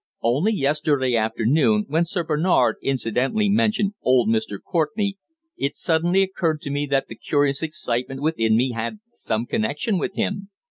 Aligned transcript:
Only 0.23 0.53
yesterday 0.53 1.15
afternoon, 1.15 1.85
when 1.87 2.05
Sir 2.05 2.23
Bernard 2.23 2.77
incidentally 2.81 3.49
mentioned 3.51 3.93
old 4.01 4.29
Mr. 4.29 4.57
Courtenay, 4.59 5.13
it 5.57 5.77
suddenly 5.77 6.23
occurred 6.23 6.59
to 6.61 6.71
me 6.71 6.87
that 6.87 7.05
the 7.07 7.13
curious 7.13 7.61
excitement 7.61 8.19
within 8.19 8.57
me 8.57 8.71
had 8.71 8.99
some 9.11 9.45
connection 9.45 9.99
with 9.99 10.15
him. 10.15 10.49